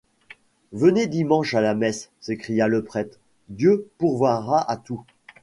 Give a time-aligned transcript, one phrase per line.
[0.71, 3.19] Venez dimanche à la messe, s’écria le prêtre,
[3.49, 5.03] Dieu pourvoira à tout!